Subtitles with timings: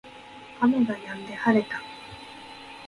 [0.61, 1.79] 雨が止んで晴れた